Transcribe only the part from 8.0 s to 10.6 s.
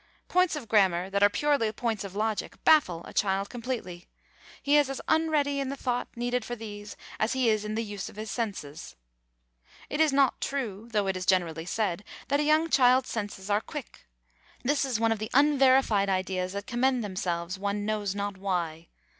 of his senses. It is not